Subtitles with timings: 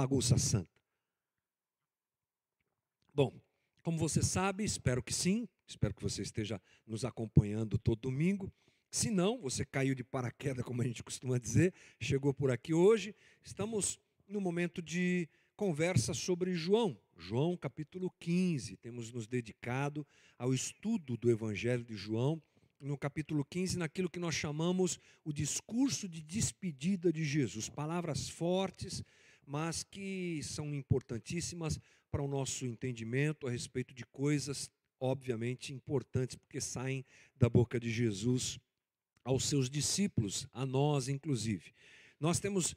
[0.00, 0.70] bagunça santa.
[3.12, 3.38] Bom,
[3.82, 8.50] como você sabe, espero que sim, espero que você esteja nos acompanhando todo domingo.
[8.90, 13.14] Se não, você caiu de paraquedas, como a gente costuma dizer, chegou por aqui hoje.
[13.44, 16.98] Estamos no momento de conversa sobre João.
[17.18, 18.78] João capítulo 15.
[18.78, 20.06] Temos nos dedicado
[20.38, 22.42] ao estudo do Evangelho de João,
[22.80, 27.68] no capítulo 15, naquilo que nós chamamos o discurso de despedida de Jesus.
[27.68, 29.04] Palavras fortes,
[29.50, 31.76] mas que são importantíssimas
[32.08, 37.04] para o nosso entendimento a respeito de coisas, obviamente, importantes, porque saem
[37.34, 38.60] da boca de Jesus
[39.24, 41.72] aos seus discípulos, a nós inclusive.
[42.20, 42.76] Nós temos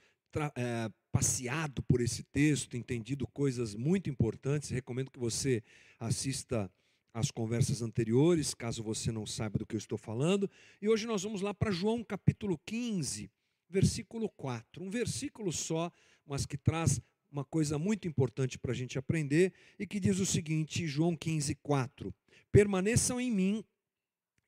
[0.56, 4.72] é, passeado por esse texto, entendido coisas muito importantes.
[4.72, 5.62] Recomendo que você
[6.00, 6.72] assista
[7.14, 10.50] às conversas anteriores, caso você não saiba do que eu estou falando.
[10.82, 13.30] E hoje nós vamos lá para João capítulo 15,
[13.70, 14.84] versículo 4.
[14.84, 15.92] Um versículo só,
[16.26, 17.02] mas que traz
[17.32, 21.56] uma coisa muito importante para a gente aprender e que diz o seguinte, João 15,
[21.56, 22.14] 4:
[22.52, 23.66] Permaneçam em mim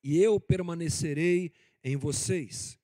[0.03, 1.51] e eu permanecerei
[1.83, 2.77] em vocês.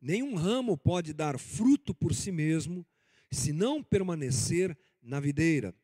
[0.00, 2.86] Nenhum ramo pode dar fruto por si mesmo,
[3.30, 5.74] se não permanecer na videira.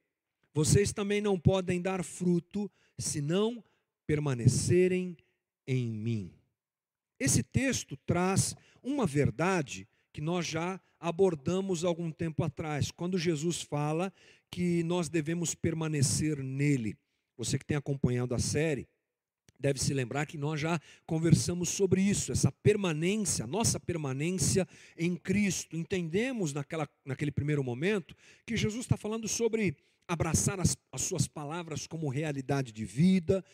[0.53, 3.65] Vocês também não podem dar fruto, se não
[4.07, 5.17] permanecerem
[5.67, 6.33] em mim.
[7.19, 14.13] Esse texto traz uma verdade que nós já abordamos algum tempo atrás, quando Jesus fala
[14.51, 16.97] que nós devemos permanecer nele.
[17.37, 18.87] Você que tem acompanhado a série,
[19.59, 25.77] deve se lembrar que nós já conversamos sobre isso, essa permanência, nossa permanência em Cristo.
[25.77, 28.15] Entendemos naquela, naquele primeiro momento
[28.47, 29.77] que Jesus está falando sobre
[30.11, 33.45] abraçar as, as, suas palavras como realidade de vida,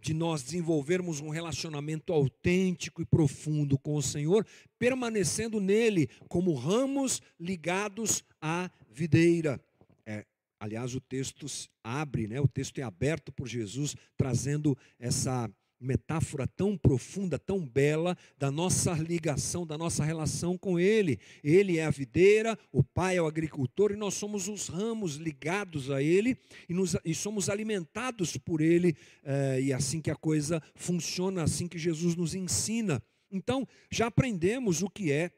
[0.00, 4.46] de nós desenvolvermos um relacionamento autêntico e profundo com o Senhor,
[4.78, 9.60] permanecendo nele como ramos ligados à videira.
[10.06, 10.24] É,
[10.58, 11.44] aliás, o texto
[11.84, 18.16] abre, né, o texto é aberto por Jesus, trazendo essa metáfora tão profunda, tão bela
[18.38, 21.18] da nossa ligação, da nossa relação com Ele.
[21.42, 25.90] Ele é a videira, o Pai é o agricultor e nós somos os ramos ligados
[25.90, 26.36] a Ele
[26.68, 28.96] e, nos, e somos alimentados por Ele.
[29.22, 33.02] É, e assim que a coisa funciona, assim que Jesus nos ensina.
[33.30, 35.30] Então, já aprendemos o que é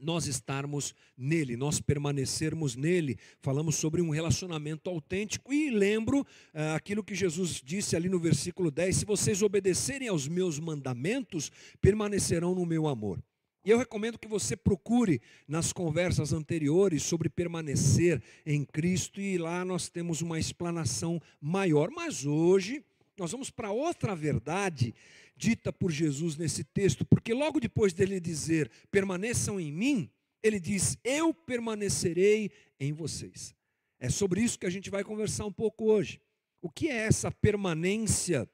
[0.00, 3.18] nós estarmos nele, nós permanecermos nele.
[3.40, 8.70] Falamos sobre um relacionamento autêntico e lembro ah, aquilo que Jesus disse ali no versículo
[8.70, 11.50] 10: se vocês obedecerem aos meus mandamentos,
[11.80, 13.22] permanecerão no meu amor.
[13.64, 19.64] E eu recomendo que você procure nas conversas anteriores sobre permanecer em Cristo, e lá
[19.66, 21.90] nós temos uma explanação maior.
[21.90, 22.82] Mas hoje
[23.20, 24.94] nós vamos para outra verdade
[25.36, 30.10] dita por Jesus nesse texto, porque logo depois dele dizer: permaneçam em mim,
[30.42, 32.50] ele diz: eu permanecerei
[32.80, 33.54] em vocês.
[33.98, 36.18] É sobre isso que a gente vai conversar um pouco hoje.
[36.62, 38.48] O que é essa permanência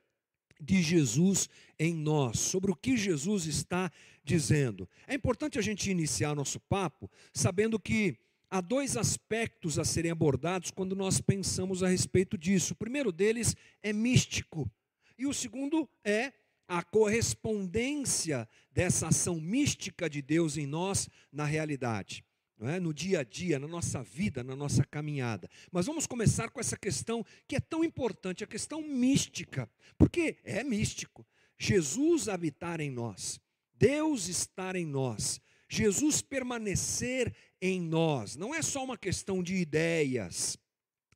[0.60, 1.48] de Jesus
[1.78, 2.40] em nós?
[2.40, 3.88] Sobre o que Jesus está
[4.24, 4.88] dizendo?
[5.06, 8.18] É importante a gente iniciar nosso papo sabendo que
[8.50, 12.72] há dois aspectos a serem abordados quando nós pensamos a respeito disso.
[12.72, 14.70] O primeiro deles é místico,
[15.18, 16.32] e o segundo é
[16.68, 22.24] a correspondência dessa ação mística de Deus em nós na realidade.
[22.58, 22.80] É?
[22.80, 25.46] no dia a dia, na nossa vida, na nossa caminhada.
[25.70, 30.64] Mas vamos começar com essa questão que é tão importante, a questão mística, porque é
[30.64, 31.26] místico.
[31.58, 33.38] Jesus habitar em nós,
[33.74, 35.38] Deus estar em nós,
[35.68, 38.36] Jesus permanecer em nós.
[38.36, 40.58] Não é só uma questão de ideias.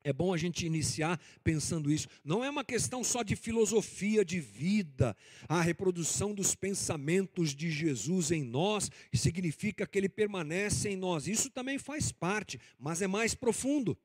[0.03, 2.09] É bom a gente iniciar pensando isso.
[2.25, 5.15] Não é uma questão só de filosofia de vida.
[5.47, 11.29] A reprodução dos pensamentos de Jesus em nós significa que ele permanece em nós.
[11.29, 13.97] Isso também faz parte, mas é mais profundo.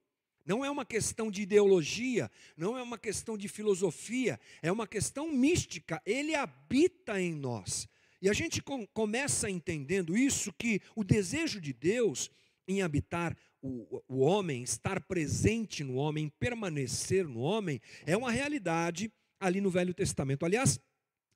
[0.46, 5.32] Não é uma questão de ideologia, não é uma questão de filosofia, é uma questão
[5.32, 6.00] mística.
[6.06, 7.88] Ele habita em nós.
[8.22, 12.30] E a gente com, começa entendendo isso, que o desejo de Deus
[12.68, 19.12] em habitar o, o homem, estar presente no homem, permanecer no homem, é uma realidade
[19.40, 20.46] ali no Velho Testamento.
[20.46, 20.80] Aliás,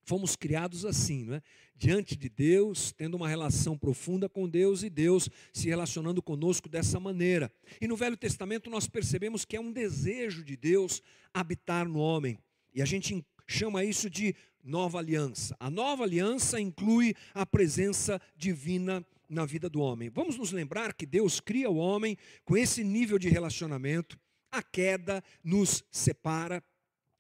[0.04, 1.42] fomos criados assim, não é?
[1.76, 7.00] diante de Deus, tendo uma relação profunda com Deus e Deus se relacionando conosco dessa
[7.00, 7.52] maneira.
[7.80, 11.02] E no Velho Testamento nós percebemos que é um desejo de Deus
[11.34, 12.38] habitar no homem.
[12.74, 14.36] E a gente chama isso de
[14.69, 15.57] nova aliança.
[15.60, 20.10] A nova aliança inclui a presença divina na vida do homem.
[20.10, 24.18] Vamos nos lembrar que Deus cria o homem com esse nível de relacionamento,
[24.51, 26.63] a queda nos separa,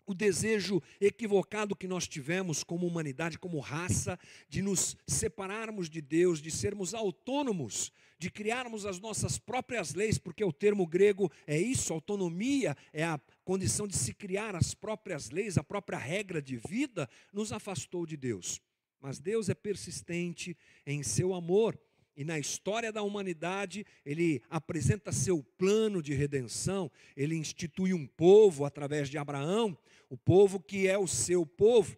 [0.05, 4.17] o desejo equivocado que nós tivemos como humanidade, como raça,
[4.47, 10.43] de nos separarmos de Deus, de sermos autônomos, de criarmos as nossas próprias leis, porque
[10.43, 13.19] o termo grego é isso, autonomia é a
[13.49, 18.15] condição de se criar as próprias leis, a própria regra de vida, nos afastou de
[18.15, 18.61] Deus.
[19.01, 20.55] Mas Deus é persistente
[20.85, 21.75] em seu amor
[22.15, 28.65] e na história da humanidade, ele apresenta seu plano de redenção, ele institui um povo
[28.65, 29.75] através de Abraão,
[30.11, 31.97] o povo que é o seu povo.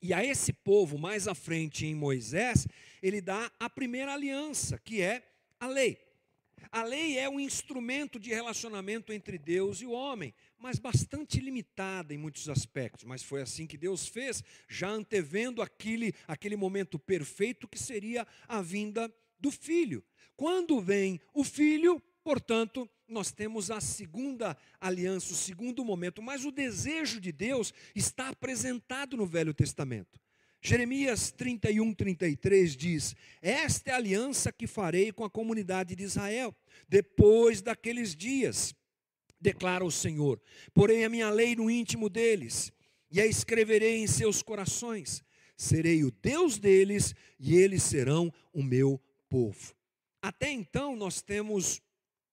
[0.00, 2.68] E a esse povo, mais à frente em Moisés,
[3.02, 5.26] ele dá a primeira aliança, que é
[5.58, 5.98] a lei.
[6.70, 10.34] A lei é um instrumento de relacionamento entre Deus e o homem,
[10.64, 13.04] mas bastante limitada em muitos aspectos.
[13.04, 18.62] Mas foi assim que Deus fez, já antevendo aquele, aquele momento perfeito que seria a
[18.62, 20.02] vinda do filho.
[20.34, 26.50] Quando vem o filho, portanto, nós temos a segunda aliança, o segundo momento, mas o
[26.50, 30.18] desejo de Deus está apresentado no Velho Testamento.
[30.62, 36.56] Jeremias 31, 33 diz: Esta é a aliança que farei com a comunidade de Israel,
[36.88, 38.74] depois daqueles dias,
[39.44, 40.40] declara o Senhor.
[40.72, 42.72] Porém a minha lei no íntimo deles,
[43.10, 45.22] e a escreverei em seus corações.
[45.56, 49.74] Serei o Deus deles, e eles serão o meu povo.
[50.22, 51.82] Até então, nós temos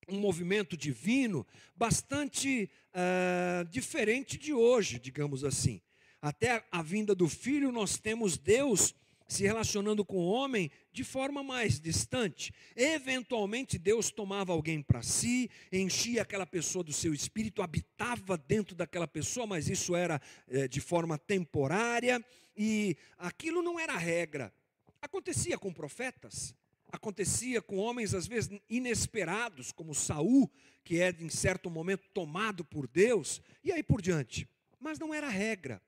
[0.08, 5.82] um movimento divino bastante uh, diferente de hoje, digamos assim.
[6.22, 8.96] Até a vinda do Filho, nós temos Deus
[9.32, 12.54] se relacionando com o homem de forma mais distante.
[12.76, 19.08] Eventualmente, Deus tomava alguém para si, enchia aquela pessoa do seu espírito, habitava dentro daquela
[19.08, 22.24] pessoa, mas isso era é, de forma temporária,
[22.58, 24.54] e aquilo não era regra.
[25.02, 26.54] Acontecia com profetas,
[26.92, 30.52] acontecia com homens às vezes inesperados, como Saul,
[30.84, 34.46] que é em certo momento tomado por Deus, e aí por diante.
[34.78, 35.82] Mas não era regra.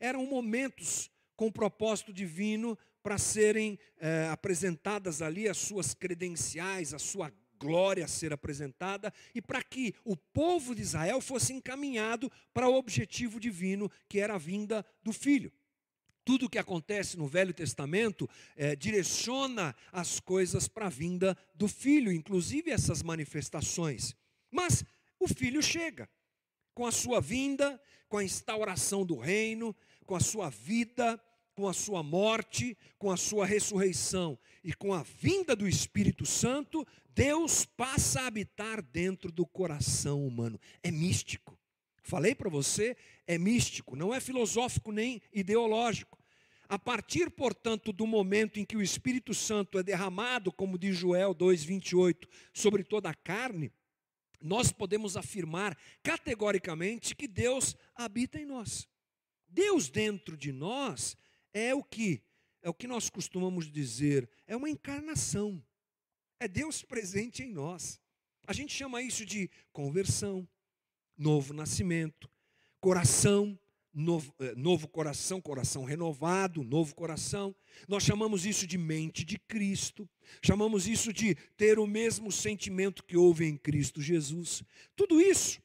[0.00, 7.32] Eram momentos com propósito divino para serem é, apresentadas ali as suas credenciais, a sua
[7.60, 12.74] glória a ser apresentada e para que o povo de Israel fosse encaminhado para o
[12.74, 15.52] objetivo divino que era a vinda do filho
[16.24, 21.66] tudo o que acontece no Velho Testamento é, direciona as coisas para a vinda do
[21.66, 24.14] Filho, inclusive essas manifestações.
[24.50, 24.84] Mas
[25.18, 26.06] o Filho chega,
[26.74, 27.80] com a sua vinda,
[28.10, 29.74] com a instauração do reino,
[30.04, 31.18] com a sua vida,
[31.58, 36.86] com a sua morte, com a sua ressurreição e com a vinda do Espírito Santo,
[37.12, 40.56] Deus passa a habitar dentro do coração humano.
[40.84, 41.58] É místico.
[42.00, 42.96] Falei para você,
[43.26, 46.16] é místico, não é filosófico nem ideológico.
[46.68, 51.34] A partir, portanto, do momento em que o Espírito Santo é derramado, como diz Joel
[51.34, 53.72] 2,28, sobre toda a carne,
[54.40, 58.86] nós podemos afirmar categoricamente que Deus habita em nós.
[59.48, 61.16] Deus dentro de nós
[61.52, 62.22] é o que?
[62.62, 65.62] É o que nós costumamos dizer, é uma encarnação.
[66.40, 68.00] É Deus presente em nós.
[68.46, 70.48] A gente chama isso de conversão,
[71.16, 72.30] novo nascimento,
[72.80, 73.58] coração
[73.92, 77.54] novo, eh, novo coração, coração renovado, novo coração.
[77.88, 80.08] Nós chamamos isso de mente de Cristo,
[80.42, 84.62] chamamos isso de ter o mesmo sentimento que houve em Cristo Jesus.
[84.94, 85.60] Tudo isso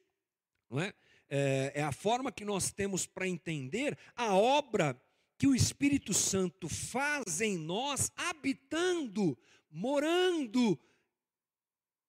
[0.74, 0.94] não é?
[1.30, 5.00] É, é a forma que nós temos para entender a obra
[5.44, 9.38] que o Espírito Santo faz em nós, habitando,
[9.70, 10.80] morando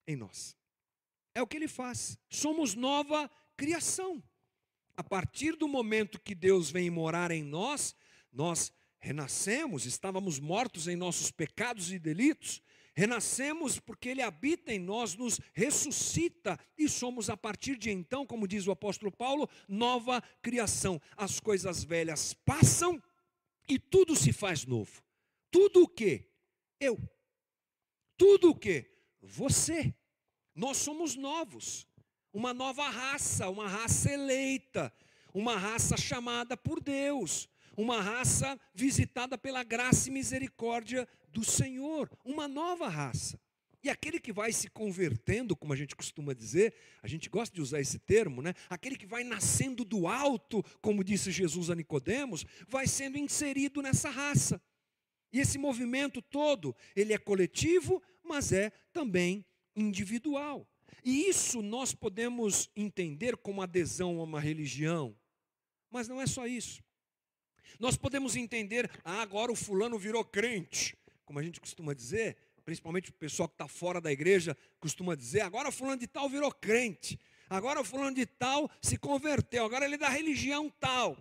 [0.07, 0.55] em nós.
[1.33, 2.17] É o que ele faz.
[2.29, 4.23] Somos nova criação.
[4.95, 7.93] A partir do momento que Deus vem morar em nós,
[8.31, 12.61] nós renascemos, estávamos mortos em nossos pecados e delitos,
[12.93, 18.47] renascemos porque Ele habita em nós, nos ressuscita e somos a partir de então, como
[18.47, 21.01] diz o apóstolo Paulo, nova criação.
[21.17, 23.03] As coisas velhas passam
[23.67, 25.03] e tudo se faz novo.
[25.51, 26.29] Tudo o que?
[26.79, 26.97] Eu.
[28.17, 28.91] Tudo o que?
[29.21, 29.93] Você.
[30.53, 31.87] Nós somos novos
[32.35, 34.93] uma nova raça, uma raça eleita,
[35.33, 42.45] uma raça chamada por Deus, uma raça visitada pela graça e misericórdia do Senhor, uma
[42.45, 43.39] nova raça.
[43.85, 46.73] E aquele que vai se convertendo, como a gente costuma dizer,
[47.03, 48.55] a gente gosta de usar esse termo, né?
[48.67, 54.09] Aquele que vai nascendo do alto, como disse Jesus a Nicodemos, vai sendo inserido nessa
[54.09, 54.59] raça.
[55.31, 60.67] E esse movimento todo, ele é coletivo, mas é também individual.
[61.03, 65.15] E isso nós podemos entender como adesão a uma religião,
[65.91, 66.83] mas não é só isso.
[67.79, 73.11] Nós podemos entender, ah, agora o fulano virou crente, como a gente costuma dizer, principalmente
[73.11, 77.19] o pessoal que está fora da igreja costuma dizer, agora fulano de tal virou crente.
[77.47, 81.15] Agora fulano de tal se converteu, agora ele é da religião tal.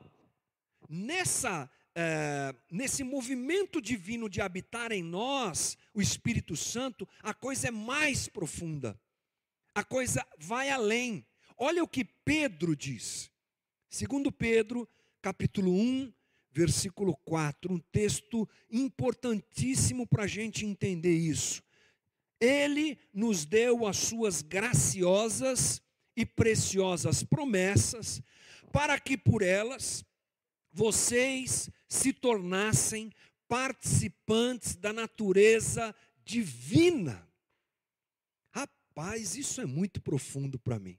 [0.89, 7.71] Nessa, é, nesse movimento divino de habitar em nós, o Espírito Santo, a coisa é
[7.71, 8.99] mais profunda.
[9.75, 11.27] A coisa vai além.
[11.59, 13.31] Olha o que Pedro diz.
[13.91, 14.89] Segundo Pedro,
[15.21, 16.13] capítulo 1,
[16.55, 21.63] versículo 4, um texto importantíssimo para a gente entender isso.
[22.41, 25.83] Ele nos deu as suas graciosas
[26.17, 28.23] e preciosas promessas,
[28.73, 30.05] para que por elas
[30.73, 33.11] vocês se tornassem
[33.49, 35.95] participantes da natureza
[36.25, 37.29] divina.
[38.53, 40.99] Rapaz, isso é muito profundo para mim.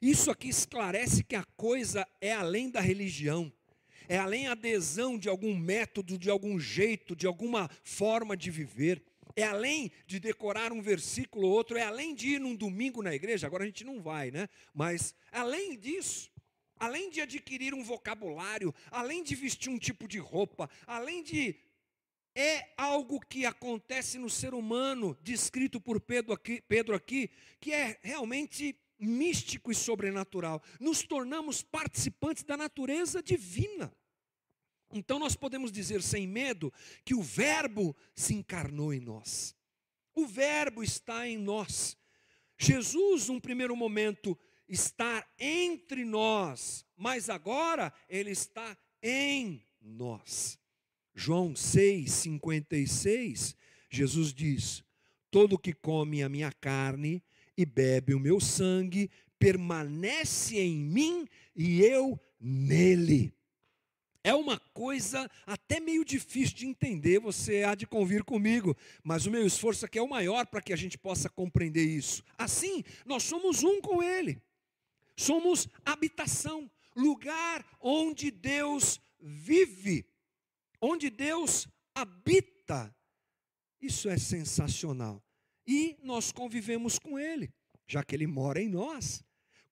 [0.00, 3.52] Isso aqui esclarece que a coisa é além da religião,
[4.08, 9.02] é além adesão de algum método, de algum jeito, de alguma forma de viver,
[9.36, 13.14] é além de decorar um versículo ou outro, é além de ir num domingo na
[13.14, 14.48] igreja, agora a gente não vai, né?
[14.72, 16.30] Mas além disso,
[16.76, 21.56] além de adquirir um vocabulário, além de vestir um tipo de roupa, além de
[22.36, 27.30] é algo que acontece no ser humano, descrito por Pedro aqui, Pedro aqui,
[27.60, 30.62] que é realmente místico e sobrenatural.
[30.80, 33.94] Nos tornamos participantes da natureza divina.
[34.92, 36.72] Então nós podemos dizer sem medo
[37.04, 39.54] que o Verbo se encarnou em nós.
[40.14, 41.96] O Verbo está em nós.
[42.56, 50.58] Jesus, num primeiro momento, está entre nós, mas agora ele está em nós.
[51.14, 53.56] João 6, 56,
[53.90, 54.84] Jesus diz:
[55.30, 57.22] Todo que come a minha carne
[57.56, 63.34] e bebe o meu sangue, permanece em mim e eu nele.
[64.22, 69.30] É uma coisa até meio difícil de entender, você há de convir comigo, mas o
[69.30, 72.24] meu esforço aqui é o maior para que a gente possa compreender isso.
[72.38, 74.40] Assim, nós somos um com Ele,
[75.14, 80.06] somos habitação, lugar onde Deus vive,
[80.80, 82.94] onde Deus habita.
[83.78, 85.23] Isso é sensacional
[85.66, 87.52] e nós convivemos com Ele,
[87.86, 89.24] já que Ele mora em nós.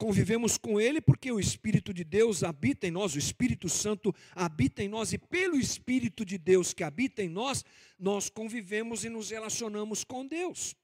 [0.03, 4.83] Convivemos com Ele porque o Espírito de Deus habita em nós, o Espírito Santo habita
[4.83, 7.65] em nós, e pelo Espírito de Deus que habita em nós,
[7.99, 10.75] nós convivemos e nos relacionamos com Deus.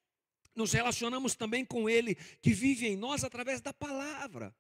[0.55, 4.55] Nos relacionamos também com Ele que vive em nós através da palavra.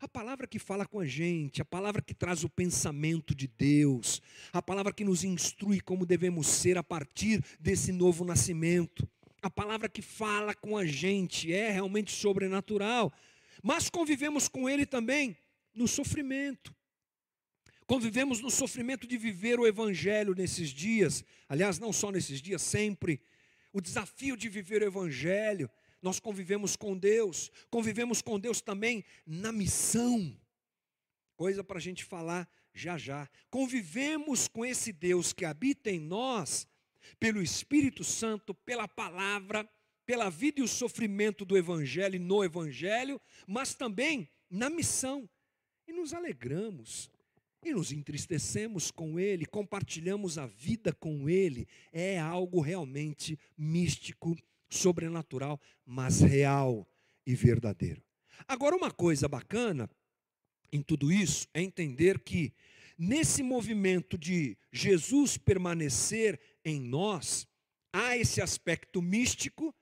[0.00, 4.20] A palavra que fala com a gente, a palavra que traz o pensamento de Deus,
[4.52, 9.08] a palavra que nos instrui como devemos ser a partir desse novo nascimento
[9.44, 13.12] a palavra que fala com a gente é realmente sobrenatural,
[13.62, 15.36] mas convivemos com Ele também
[15.74, 16.74] no sofrimento.
[17.86, 23.20] Convivemos no sofrimento de viver o Evangelho nesses dias, aliás, não só nesses dias, sempre.
[23.70, 25.70] O desafio de viver o Evangelho,
[26.00, 30.34] nós convivemos com Deus, convivemos com Deus também na missão,
[31.36, 33.28] coisa para a gente falar já já.
[33.50, 36.66] Convivemos com esse Deus que habita em nós
[37.18, 39.68] pelo Espírito Santo, pela palavra,
[40.06, 45.28] pela vida e o sofrimento do Evangelho e no Evangelho, mas também na missão.
[45.86, 47.10] E nos alegramos,
[47.62, 51.66] e nos entristecemos com Ele, compartilhamos a vida com Ele.
[51.92, 54.36] É algo realmente místico,
[54.68, 56.86] sobrenatural, mas real
[57.26, 58.02] e verdadeiro.
[58.46, 59.88] Agora, uma coisa bacana
[60.72, 62.52] em tudo isso é entender que,
[62.98, 67.46] nesse movimento de Jesus permanecer em nós,
[67.92, 69.74] há esse aspecto místico,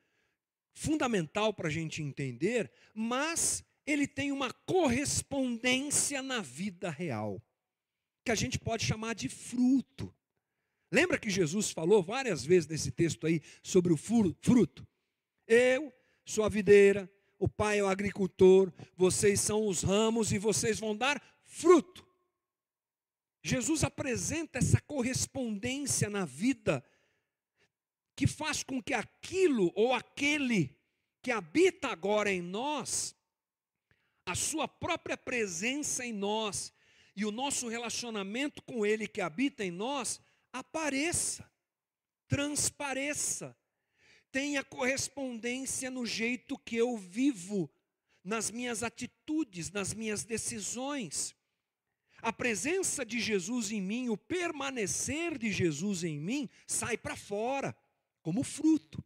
[0.75, 7.43] fundamental para a gente entender, mas ele tem uma correspondência na vida real,
[8.25, 10.15] que a gente pode chamar de fruto.
[10.91, 14.87] Lembra que Jesus falou várias vezes nesse texto aí sobre o fruto?
[15.47, 15.93] Eu
[16.25, 20.97] sou a videira, o pai é o agricultor, vocês são os ramos e vocês vão
[20.97, 22.07] dar fruto.
[23.43, 26.85] Jesus apresenta essa correspondência na vida
[28.15, 30.79] que faz com que aquilo ou aquele
[31.21, 33.17] que habita agora em nós,
[34.25, 36.73] a sua própria presença em nós
[37.17, 40.21] e o nosso relacionamento com ele que habita em nós
[40.53, 41.51] apareça,
[42.29, 43.57] transpareça,
[44.31, 47.71] tenha correspondência no jeito que eu vivo,
[48.25, 51.35] nas minhas atitudes, nas minhas decisões.
[52.23, 57.77] A presença de Jesus em mim, o permanecer de Jesus em mim, sai para fora,
[58.23, 59.05] como fruto.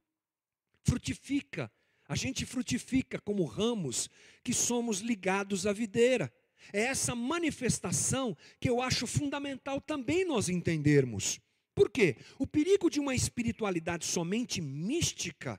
[0.85, 1.73] Frutifica.
[2.07, 4.11] A gente frutifica como ramos
[4.45, 6.31] que somos ligados à videira.
[6.75, 11.41] É essa manifestação que eu acho fundamental também nós entendermos.
[11.75, 12.17] Por quê?
[12.39, 15.59] O perigo de uma espiritualidade somente mística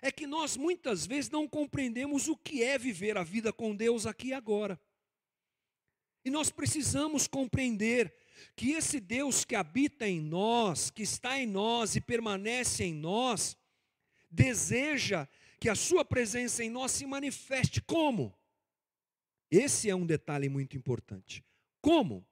[0.00, 4.06] é que nós muitas vezes não compreendemos o que é viver a vida com Deus
[4.06, 4.80] aqui e agora.
[6.28, 8.14] E nós precisamos compreender
[8.54, 13.56] que esse Deus que habita em nós, que está em nós e permanece em nós,
[14.30, 15.26] deseja
[15.58, 18.38] que a sua presença em nós se manifeste como?
[19.50, 21.42] Esse é um detalhe muito importante.
[21.80, 22.26] Como?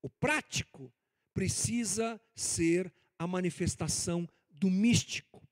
[0.00, 0.94] O prático
[1.34, 5.42] precisa ser a manifestação do místico.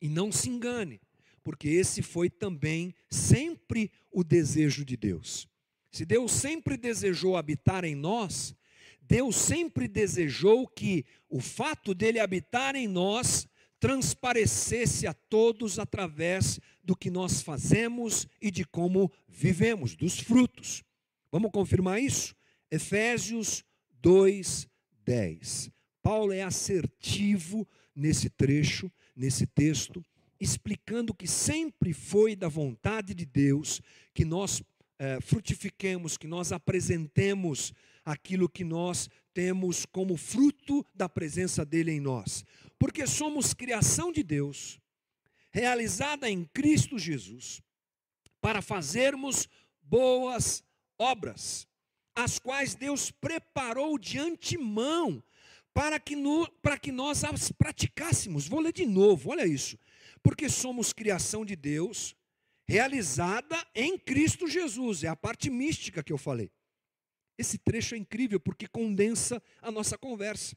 [0.00, 0.98] E não se engane,
[1.42, 5.49] porque esse foi também sempre o desejo de Deus.
[5.90, 8.54] Se Deus sempre desejou habitar em nós,
[9.02, 13.48] Deus sempre desejou que o fato dele habitar em nós
[13.80, 20.84] transparecesse a todos através do que nós fazemos e de como vivemos, dos frutos.
[21.32, 22.36] Vamos confirmar isso?
[22.70, 23.64] Efésios
[24.00, 24.68] 2,
[25.04, 25.70] 10.
[26.02, 30.04] Paulo é assertivo nesse trecho, nesse texto,
[30.38, 33.80] explicando que sempre foi da vontade de Deus
[34.14, 34.62] que nós
[35.00, 37.72] é, frutifiquemos, que nós apresentemos
[38.04, 42.44] aquilo que nós temos como fruto da presença dele em nós.
[42.78, 44.78] Porque somos criação de Deus,
[45.50, 47.62] realizada em Cristo Jesus,
[48.42, 49.48] para fazermos
[49.80, 50.62] boas
[50.98, 51.66] obras,
[52.14, 55.22] as quais Deus preparou de antemão
[55.72, 58.46] para que, no, para que nós as praticássemos.
[58.46, 59.78] Vou ler de novo, olha isso.
[60.22, 62.14] Porque somos criação de Deus,
[62.70, 66.52] realizada em Cristo Jesus, é a parte mística que eu falei.
[67.36, 70.56] Esse trecho é incrível porque condensa a nossa conversa.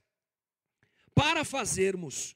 [1.16, 2.36] Para fazermos,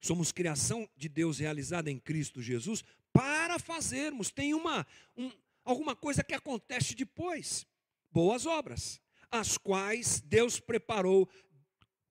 [0.00, 5.30] somos criação de Deus realizada em Cristo Jesus, para fazermos, tem uma um,
[5.62, 7.66] alguma coisa que acontece depois.
[8.10, 8.98] Boas obras,
[9.30, 11.28] as quais Deus preparou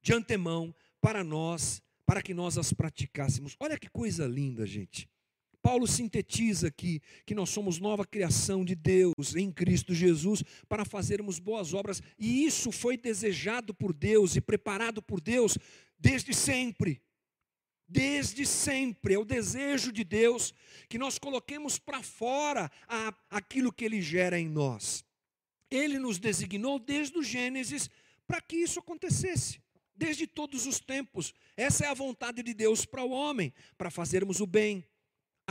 [0.04, 3.56] de antemão para nós, para que nós as praticássemos.
[3.60, 5.11] Olha que coisa linda, gente.
[5.62, 11.40] Paulo sintetiza aqui que nós somos nova criação de Deus em Cristo Jesus para fazermos
[11.40, 15.58] boas obras, e isso foi desejado por Deus e preparado por Deus
[16.00, 17.02] desde sempre.
[17.88, 20.54] Desde sempre, é o desejo de Deus
[20.88, 25.04] que nós coloquemos para fora a, aquilo que Ele gera em nós.
[25.70, 27.90] Ele nos designou desde o Gênesis
[28.26, 29.60] para que isso acontecesse,
[29.94, 31.34] desde todos os tempos.
[31.58, 34.86] Essa é a vontade de Deus para o homem, para fazermos o bem,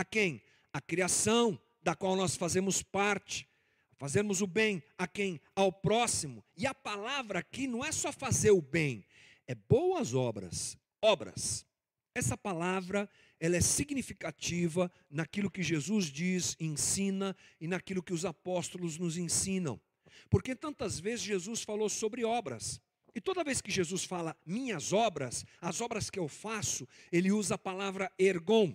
[0.01, 0.43] a quem?
[0.73, 3.49] A criação da qual nós fazemos parte.
[3.97, 5.41] Fazermos o bem a quem?
[5.55, 6.45] Ao próximo.
[6.57, 9.05] E a palavra aqui não é só fazer o bem,
[9.47, 10.77] é boas obras.
[11.03, 11.67] Obras.
[12.15, 13.09] Essa palavra,
[13.39, 19.81] ela é significativa naquilo que Jesus diz, ensina e naquilo que os apóstolos nos ensinam.
[20.29, 22.81] Porque tantas vezes Jesus falou sobre obras.
[23.15, 27.55] E toda vez que Jesus fala minhas obras, as obras que eu faço, ele usa
[27.55, 28.75] a palavra ergon,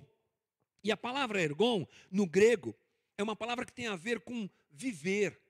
[0.85, 2.77] e a palavra ergon, no grego,
[3.17, 5.41] é uma palavra que tem a ver com viver,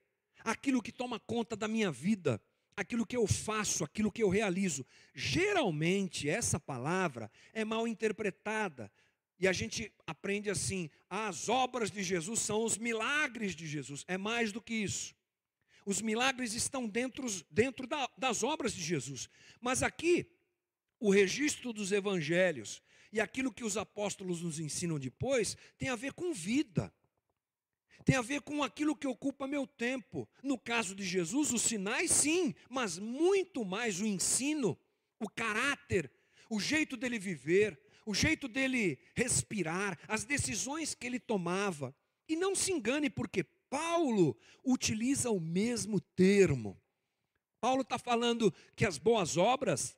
[0.42, 2.40] aquilo que toma conta da minha vida,
[2.74, 4.86] aquilo que eu faço, aquilo que eu realizo.
[5.14, 8.90] Geralmente, essa palavra é mal interpretada.
[9.38, 14.06] E a gente aprende assim: as obras de Jesus são os milagres de Jesus.
[14.08, 15.14] É mais do que isso.
[15.84, 19.28] Os milagres estão dentro, dentro da, das obras de Jesus.
[19.60, 20.32] Mas aqui,
[20.98, 22.80] o registro dos evangelhos
[23.16, 26.92] e aquilo que os apóstolos nos ensinam depois tem a ver com vida.
[28.04, 30.28] Tem a ver com aquilo que ocupa meu tempo.
[30.42, 34.78] No caso de Jesus, os sinais, sim, mas muito mais o ensino,
[35.18, 36.12] o caráter,
[36.50, 41.96] o jeito dele viver, o jeito dele respirar, as decisões que ele tomava.
[42.28, 46.78] E não se engane, porque Paulo utiliza o mesmo termo.
[47.62, 49.96] Paulo está falando que as boas obras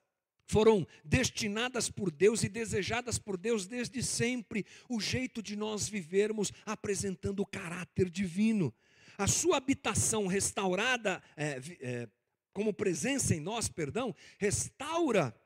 [0.49, 6.51] foram destinadas por Deus e desejadas por Deus desde sempre, o jeito de nós vivermos
[6.65, 8.75] apresentando o caráter divino.
[9.19, 12.09] A sua habitação restaurada, é, é,
[12.55, 15.39] como presença em nós, perdão, restaura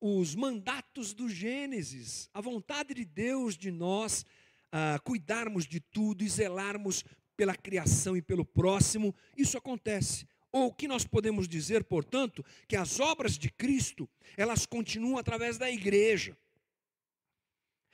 [0.00, 4.24] os mandatos do Gênesis, a vontade de Deus de nós
[4.70, 7.02] ah, cuidarmos de tudo e zelarmos
[7.36, 10.26] pela criação e pelo próximo, isso acontece.
[10.50, 15.58] Ou o que nós podemos dizer, portanto, que as obras de Cristo, elas continuam através
[15.58, 16.36] da igreja.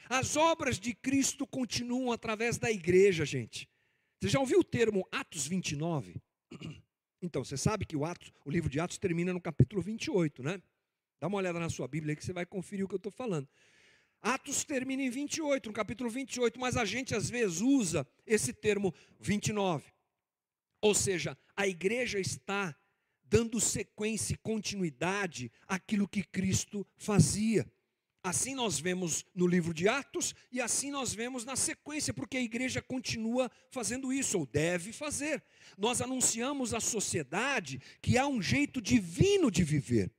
[0.09, 3.69] As obras de Cristo continuam através da igreja, gente.
[4.21, 6.21] Você já ouviu o termo Atos 29?
[7.23, 10.61] Então, você sabe que o, Atos, o livro de Atos termina no capítulo 28, né?
[11.19, 13.11] Dá uma olhada na sua Bíblia aí que você vai conferir o que eu estou
[13.11, 13.49] falando.
[14.21, 18.93] Atos termina em 28, no capítulo 28, mas a gente às vezes usa esse termo
[19.21, 19.91] 29.
[20.85, 22.77] Ou seja, a igreja está
[23.25, 27.67] dando sequência e continuidade àquilo que Cristo fazia.
[28.23, 32.43] Assim nós vemos no livro de Atos e assim nós vemos na sequência, porque a
[32.43, 35.43] igreja continua fazendo isso, ou deve fazer.
[35.79, 40.13] Nós anunciamos à sociedade que há um jeito divino de viver.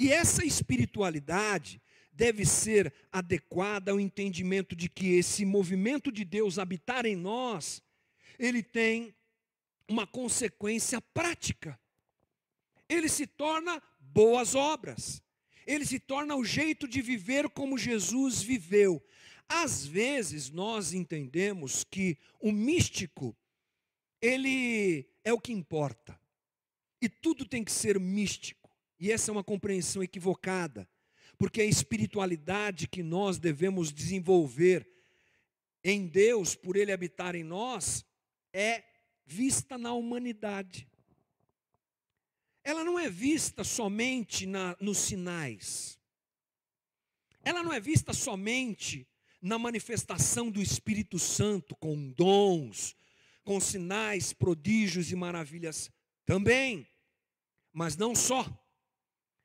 [0.00, 1.80] E essa espiritualidade
[2.12, 7.80] deve ser adequada ao entendimento de que esse movimento de Deus habitar em nós,
[8.36, 9.14] ele tem
[9.90, 11.78] uma consequência prática.
[12.88, 15.22] Ele se torna boas obras
[15.66, 19.02] ele se torna o jeito de viver como Jesus viveu.
[19.48, 23.36] Às vezes nós entendemos que o místico,
[24.20, 26.18] ele é o que importa.
[27.00, 28.70] E tudo tem que ser místico.
[28.98, 30.88] E essa é uma compreensão equivocada,
[31.38, 34.86] porque a espiritualidade que nós devemos desenvolver
[35.82, 38.04] em Deus, por Ele habitar em nós,
[38.52, 38.82] é
[39.30, 40.90] vista na humanidade
[42.62, 45.98] ela não é vista somente na, nos sinais.
[47.42, 49.06] Ela não é vista somente
[49.40, 52.94] na manifestação do Espírito Santo, com dons,
[53.44, 55.90] com sinais, prodígios e maravilhas
[56.26, 56.86] também,
[57.72, 58.46] mas não só.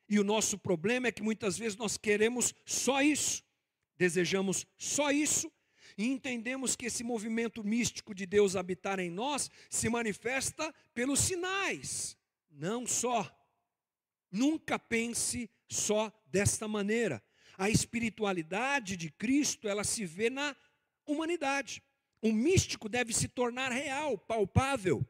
[0.10, 3.44] E o nosso problema é que muitas vezes nós queremos só isso,
[3.98, 5.50] desejamos só isso,
[5.98, 12.18] e entendemos que esse movimento místico de Deus habitar em nós se manifesta pelos sinais,
[12.52, 13.32] não só.
[14.32, 17.24] Nunca pense só desta maneira.
[17.58, 20.56] A espiritualidade de Cristo, ela se vê na
[21.06, 21.82] humanidade.
[22.22, 25.06] O místico deve se tornar real, palpável,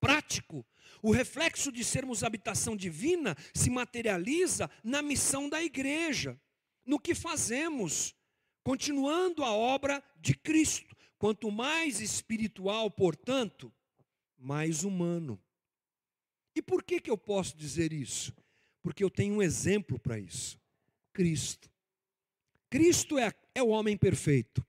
[0.00, 0.64] prático.
[1.02, 6.40] O reflexo de sermos habitação divina se materializa na missão da igreja,
[6.86, 8.14] no que fazemos,
[8.62, 10.96] continuando a obra de Cristo.
[11.18, 13.72] Quanto mais espiritual, portanto,
[14.36, 15.40] mais humano.
[16.54, 18.34] E por que, que eu posso dizer isso?
[18.82, 20.58] Porque eu tenho um exemplo para isso:
[21.12, 21.70] Cristo.
[22.68, 24.66] Cristo é, é o homem perfeito.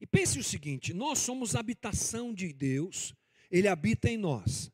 [0.00, 3.14] E pense o seguinte: nós somos habitação de Deus,
[3.50, 4.70] Ele habita em nós.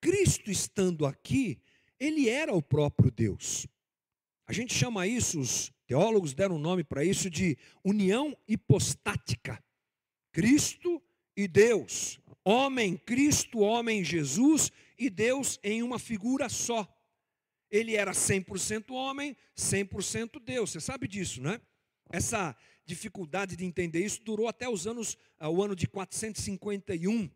[0.00, 1.60] Cristo estando aqui,
[1.98, 3.66] Ele era o próprio Deus.
[4.46, 9.60] A gente chama isso, os teólogos deram um nome para isso de união hipostática.
[10.30, 11.02] Cristo
[11.36, 12.20] e Deus.
[12.44, 16.86] Homem, Cristo, homem, Jesus e Deus em uma figura só.
[17.68, 20.70] Ele era 100% homem, 100% Deus.
[20.70, 21.60] Você sabe disso, né?
[22.08, 27.28] Essa dificuldade de entender isso durou até os anos, ah, o ano de 451,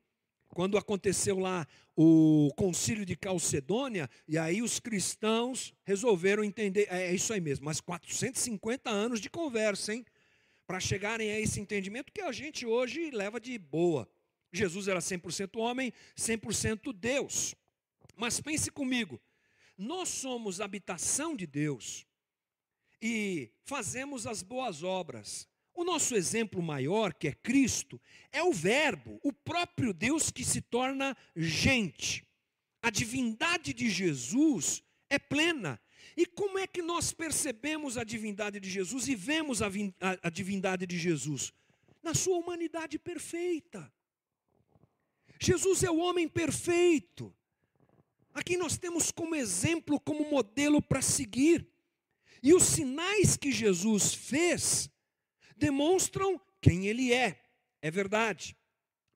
[0.55, 7.15] quando aconteceu lá o concílio de Calcedônia, e aí os cristãos resolveram entender, é, é
[7.15, 10.07] isso aí mesmo, mas 450 anos de conversa, hein?
[10.67, 14.09] Para chegarem a esse entendimento que a gente hoje leva de boa.
[14.53, 17.55] Jesus era 100% homem, 100% Deus.
[18.17, 19.21] Mas pense comigo,
[19.77, 22.07] nós somos habitação de Deus
[23.03, 25.49] e fazemos as boas obras.
[25.75, 30.61] O nosso exemplo maior, que é Cristo, é o Verbo, o próprio Deus que se
[30.61, 32.25] torna gente.
[32.81, 35.81] A divindade de Jesus é plena.
[36.17, 40.31] E como é que nós percebemos a divindade de Jesus e vemos a, a, a
[40.31, 41.53] divindade de Jesus?
[42.03, 43.93] Na sua humanidade perfeita.
[45.41, 47.35] Jesus é o homem perfeito.
[48.33, 51.67] Aqui nós temos como exemplo, como modelo para seguir.
[52.43, 54.91] E os sinais que Jesus fez
[55.57, 57.41] demonstram quem ele é.
[57.81, 58.57] É verdade.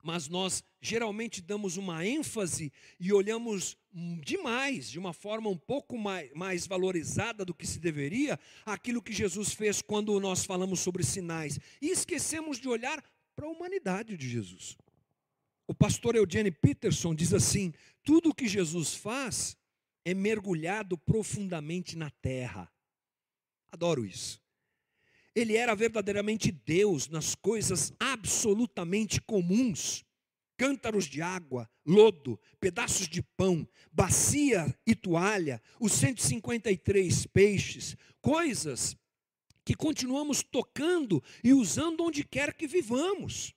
[0.03, 3.77] Mas nós geralmente damos uma ênfase e olhamos
[4.23, 9.13] demais, de uma forma um pouco mais, mais valorizada do que se deveria, aquilo que
[9.13, 11.59] Jesus fez quando nós falamos sobre sinais.
[11.83, 13.03] E esquecemos de olhar
[13.35, 14.77] para a humanidade de Jesus.
[15.67, 19.57] O pastor Eugene Peterson diz assim: tudo o que Jesus faz
[20.05, 22.73] é mergulhado profundamente na terra.
[23.71, 24.41] Adoro isso.
[25.39, 30.05] Ele era verdadeiramente Deus nas coisas absolutamente comuns:
[30.57, 38.97] cântaros de água, lodo, pedaços de pão, bacia e toalha, os 153 peixes, coisas
[39.65, 43.55] que continuamos tocando e usando onde quer que vivamos.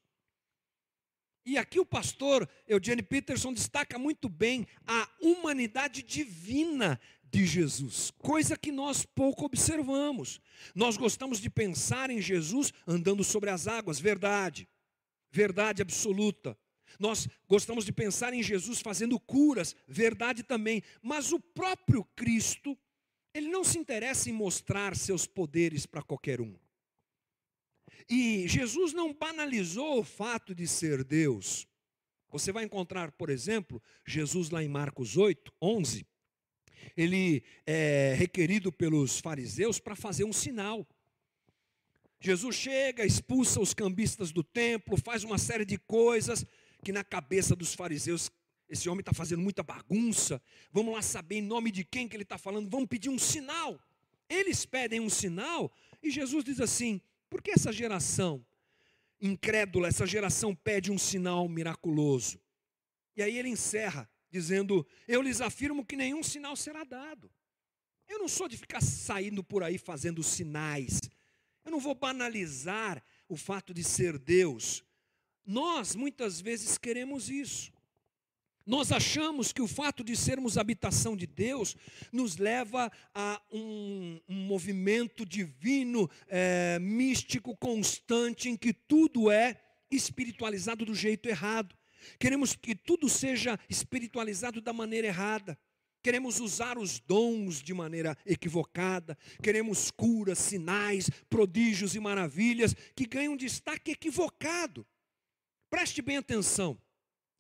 [1.44, 7.00] E aqui o pastor Eugene Peterson destaca muito bem a humanidade divina
[7.32, 10.42] de Jesus, coisa que nós pouco observamos.
[10.76, 14.68] Nós gostamos de pensar em Jesus andando sobre as águas, verdade,
[15.32, 16.58] verdade absoluta.
[17.00, 20.84] Nós gostamos de pensar em Jesus fazendo curas, verdade também.
[21.02, 22.78] Mas o próprio Cristo,
[23.34, 26.54] ele não se interessa em mostrar seus poderes para qualquer um.
[28.10, 31.66] E Jesus não banalizou o fato de ser Deus.
[32.30, 36.06] Você vai encontrar, por exemplo, Jesus lá em Marcos 8, 11.
[36.96, 40.88] Ele é requerido pelos fariseus para fazer um sinal.
[42.20, 46.46] Jesus chega, expulsa os cambistas do templo, faz uma série de coisas
[46.84, 48.32] que na cabeça dos fariseus
[48.70, 50.42] esse homem está fazendo muita bagunça.
[50.72, 52.70] Vamos lá saber em nome de quem que ele está falando.
[52.70, 53.80] Vamos pedir um sinal.
[54.30, 58.46] Eles pedem um sinal e Jesus diz assim: por que essa geração
[59.20, 62.40] incrédula, essa geração pede um sinal miraculoso?
[63.16, 67.30] E aí ele encerra dizendo: Eu lhes afirmo que nenhum sinal será dado.
[68.08, 71.00] Eu não sou de ficar saindo por aí fazendo sinais.
[71.64, 74.84] Eu não vou banalizar o fato de ser Deus.
[75.46, 77.72] Nós muitas vezes queremos isso.
[78.66, 81.76] Nós achamos que o fato de sermos habitação de Deus
[82.12, 90.86] nos leva a um, um movimento divino, é, místico, constante, em que tudo é espiritualizado
[90.86, 91.76] do jeito errado.
[92.20, 95.58] Queremos que tudo seja espiritualizado da maneira errada.
[96.04, 99.18] Queremos usar os dons de maneira equivocada.
[99.42, 104.86] Queremos curas, sinais, prodígios e maravilhas que ganham destaque equivocado.
[105.70, 106.78] Preste bem atenção.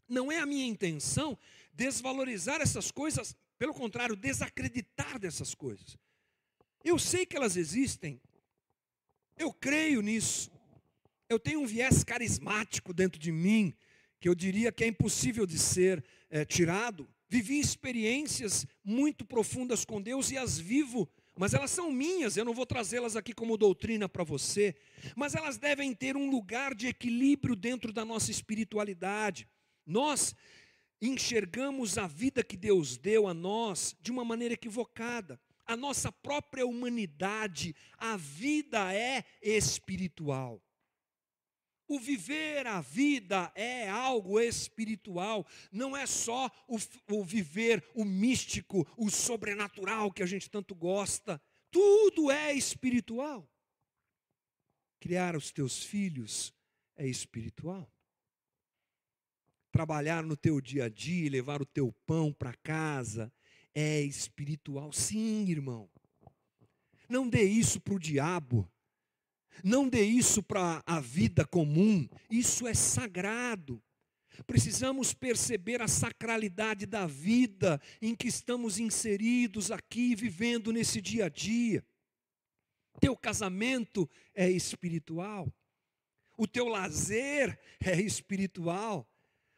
[0.07, 1.37] Não é a minha intenção
[1.73, 5.97] desvalorizar essas coisas, pelo contrário, desacreditar dessas coisas.
[6.83, 8.21] Eu sei que elas existem.
[9.37, 10.51] Eu creio nisso.
[11.29, 13.73] Eu tenho um viés carismático dentro de mim
[14.21, 17.09] que eu diria que é impossível de ser é, tirado.
[17.27, 22.53] Vivi experiências muito profundas com Deus e as vivo, mas elas são minhas, eu não
[22.53, 24.75] vou trazê-las aqui como doutrina para você,
[25.15, 29.47] mas elas devem ter um lugar de equilíbrio dentro da nossa espiritualidade.
[29.87, 30.35] Nós
[31.01, 35.39] enxergamos a vida que Deus deu a nós de uma maneira equivocada.
[35.65, 40.61] A nossa própria humanidade, a vida é espiritual.
[41.91, 46.77] O viver a vida é algo espiritual, não é só o,
[47.13, 51.41] o, viver o místico, o sobrenatural que a gente tanto gosta.
[51.69, 53.45] Tudo é espiritual.
[55.01, 56.55] Criar os teus filhos
[56.95, 57.91] é espiritual.
[59.69, 63.33] Trabalhar no teu dia a dia, levar o teu pão para casa
[63.75, 64.93] é espiritual.
[64.93, 65.89] Sim, irmão.
[67.09, 68.71] Não dê isso para o diabo.
[69.63, 73.81] Não dê isso para a vida comum, isso é sagrado.
[74.47, 81.29] Precisamos perceber a sacralidade da vida em que estamos inseridos aqui, vivendo nesse dia a
[81.29, 81.85] dia.
[82.99, 85.51] Teu casamento é espiritual.
[86.37, 89.07] O teu lazer é espiritual.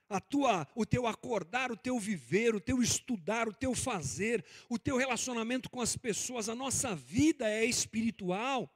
[0.10, 4.77] A tua, o teu acordar, o teu viver, o teu estudar, o teu fazer, o
[4.77, 8.71] teu relacionamento com as pessoas, a nossa vida é espiritual.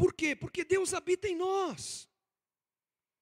[0.00, 0.34] Por quê?
[0.34, 2.08] Porque Deus habita em nós.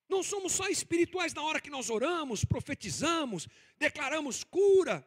[0.08, 5.04] Não somos só espirituais na hora que nós oramos, profetizamos, declaramos cura.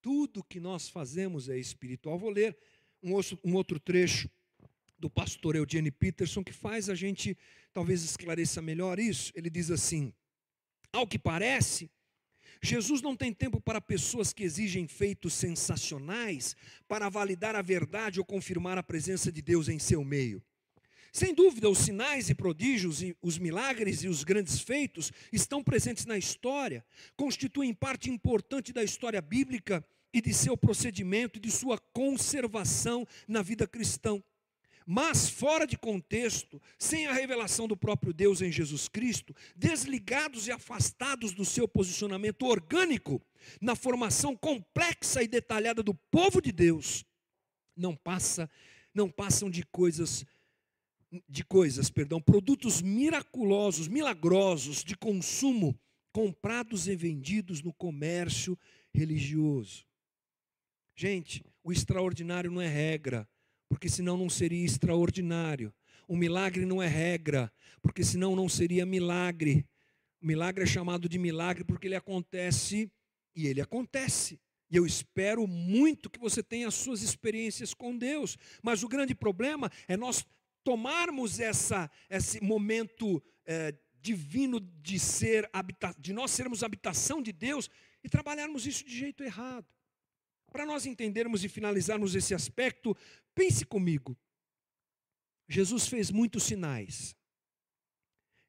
[0.00, 2.18] Tudo que nós fazemos é espiritual.
[2.18, 2.56] Vou ler
[3.02, 3.12] um
[3.54, 4.30] outro, trecho
[4.98, 7.36] do pastor Eugene Peterson que faz a gente
[7.74, 9.30] talvez esclareça melhor isso.
[9.34, 10.14] Ele diz assim:
[10.90, 11.90] Ao que parece,
[12.62, 16.56] Jesus não tem tempo para pessoas que exigem feitos sensacionais
[16.88, 20.42] para validar a verdade ou confirmar a presença de Deus em seu meio.
[21.12, 26.18] Sem dúvida, os sinais e prodígios, os milagres e os grandes feitos estão presentes na
[26.18, 26.84] história,
[27.16, 33.42] constituem parte importante da história bíblica e de seu procedimento e de sua conservação na
[33.42, 34.22] vida cristã.
[34.88, 40.52] Mas fora de contexto, sem a revelação do próprio Deus em Jesus Cristo, desligados e
[40.52, 43.20] afastados do seu posicionamento orgânico
[43.60, 47.04] na formação complexa e detalhada do povo de Deus,
[47.76, 48.48] não passa,
[48.94, 50.24] não passam de coisas
[51.28, 55.78] de coisas, perdão, produtos miraculosos, milagrosos de consumo
[56.12, 58.58] comprados e vendidos no comércio
[58.92, 59.84] religioso.
[60.96, 63.28] Gente, o extraordinário não é regra,
[63.68, 65.74] porque senão não seria extraordinário.
[66.08, 69.66] O milagre não é regra, porque senão não seria milagre.
[70.22, 72.90] O milagre é chamado de milagre porque ele acontece
[73.34, 74.40] e ele acontece.
[74.70, 78.38] E eu espero muito que você tenha as suas experiências com Deus.
[78.62, 80.24] Mas o grande problema é nós
[80.66, 85.48] tomarmos essa, esse momento é, divino de ser
[85.96, 87.70] de nós sermos habitação de Deus
[88.02, 89.64] e trabalharmos isso de jeito errado.
[90.50, 92.96] Para nós entendermos e finalizarmos esse aspecto,
[93.32, 94.18] pense comigo.
[95.48, 97.14] Jesus fez muitos sinais.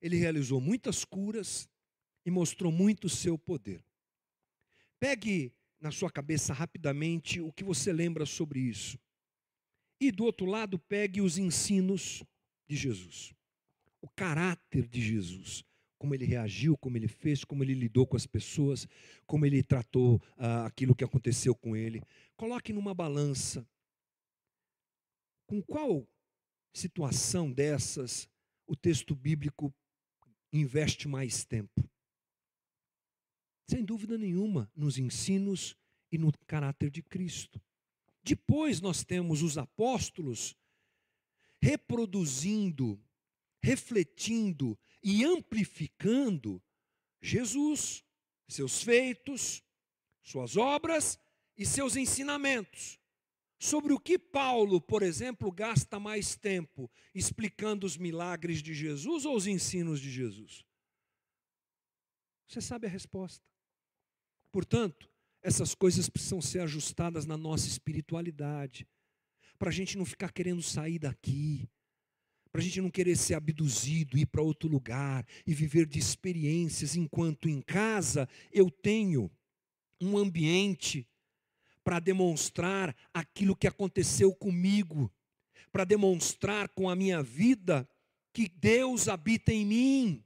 [0.01, 1.69] Ele realizou muitas curas
[2.25, 3.85] e mostrou muito o seu poder.
[4.99, 8.97] Pegue na sua cabeça rapidamente o que você lembra sobre isso.
[9.99, 12.23] E do outro lado, pegue os ensinos
[12.67, 13.33] de Jesus,
[14.01, 15.63] o caráter de Jesus,
[15.97, 18.87] como ele reagiu, como ele fez, como ele lidou com as pessoas,
[19.25, 22.01] como ele tratou ah, aquilo que aconteceu com ele.
[22.35, 23.67] Coloque numa balança.
[25.47, 26.07] Com qual
[26.75, 28.29] situação dessas
[28.67, 29.73] o texto bíblico
[30.53, 31.89] investe mais tempo?
[33.69, 35.75] Sem dúvida nenhuma, nos ensinos
[36.11, 37.61] e no caráter de Cristo.
[38.27, 40.53] Depois nós temos os apóstolos
[41.61, 43.01] reproduzindo,
[43.63, 46.61] refletindo e amplificando
[47.21, 48.03] Jesus,
[48.45, 49.63] seus feitos,
[50.21, 51.17] suas obras
[51.57, 52.99] e seus ensinamentos.
[53.57, 59.37] Sobre o que Paulo, por exemplo, gasta mais tempo explicando os milagres de Jesus ou
[59.37, 60.65] os ensinos de Jesus?
[62.45, 63.47] Você sabe a resposta.
[64.51, 65.09] Portanto,
[65.47, 68.85] essas coisas precisam ser ajustadas na nossa espiritualidade,
[69.57, 71.69] para a gente não ficar querendo sair daqui,
[72.51, 76.97] para a gente não querer ser abduzido, ir para outro lugar e viver de experiências,
[76.97, 79.31] enquanto em casa eu tenho
[80.01, 81.07] um ambiente
[81.81, 85.09] para demonstrar aquilo que aconteceu comigo,
[85.71, 87.89] para demonstrar com a minha vida
[88.33, 90.23] que Deus habita em mim.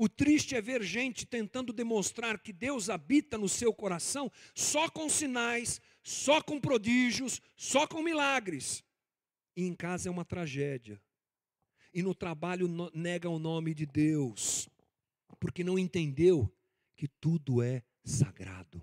[0.00, 5.08] O triste é ver gente tentando demonstrar que Deus habita no seu coração só com
[5.08, 8.84] sinais, só com prodígios, só com milagres.
[9.56, 11.02] E em casa é uma tragédia.
[11.92, 14.68] E no trabalho nega o nome de Deus,
[15.40, 16.48] porque não entendeu
[16.96, 18.80] que tudo é sagrado.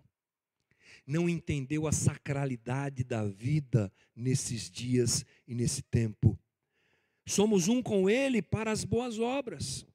[1.07, 6.37] Não entendeu a sacralidade da vida nesses dias e nesse tempo.
[7.25, 9.85] Somos um com Ele para as boas obras.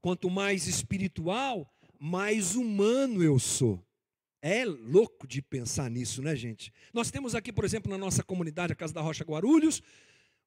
[0.00, 3.84] Quanto mais espiritual, mais humano eu sou.
[4.42, 6.72] É louco de pensar nisso, né, gente?
[6.94, 9.82] Nós temos aqui, por exemplo, na nossa comunidade, a Casa da Rocha Guarulhos,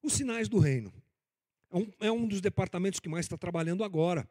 [0.02, 0.92] os sinais do reino.
[1.70, 4.28] É um, é um dos departamentos que mais está trabalhando agora.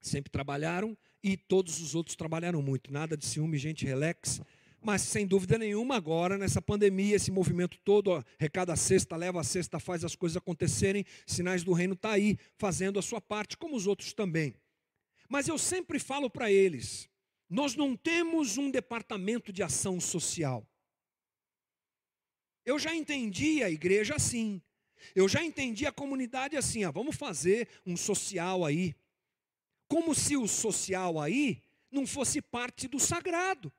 [0.00, 2.92] Sempre trabalharam e todos os outros trabalharam muito.
[2.92, 4.40] Nada de ciúme, gente, relax.
[4.86, 9.40] Mas sem dúvida nenhuma, agora, nessa pandemia, esse movimento todo, ó, recada a cesta, leva
[9.40, 13.56] a cesta, faz as coisas acontecerem, sinais do reino está aí, fazendo a sua parte,
[13.56, 14.54] como os outros também.
[15.28, 17.08] Mas eu sempre falo para eles:
[17.50, 20.64] nós não temos um departamento de ação social.
[22.64, 24.62] Eu já entendi a igreja assim.
[25.16, 26.84] Eu já entendi a comunidade assim.
[26.84, 28.94] Ah, vamos fazer um social aí.
[29.88, 33.72] Como se o social aí não fosse parte do sagrado.